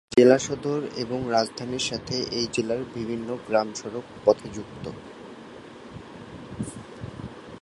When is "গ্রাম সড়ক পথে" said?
3.47-4.47